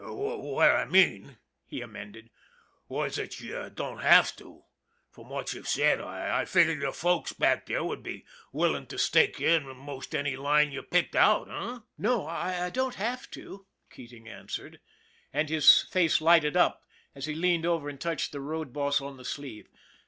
[0.03, 2.31] "What I meant," he amended,"
[2.87, 4.63] was that you don't have to.
[5.11, 9.39] From what you've said, I figur' your folks back there would be willin' to stake
[9.39, 14.27] you in most any line you picked out, h'm?"" No, I don't have to," Keating
[14.27, 14.79] answered,
[15.31, 16.83] and his face lighted up
[17.13, 19.67] as he leaned over and touched the road boss on the sleeve.